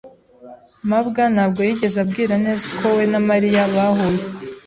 mabwa 0.89 1.23
ntabwo 1.33 1.59
yigeze 1.67 1.97
ambwira 2.03 2.33
neza 2.45 2.63
uko 2.69 2.85
we 2.97 3.03
na 3.11 3.19
Mariya 3.29 3.61
bahuye. 3.73 4.23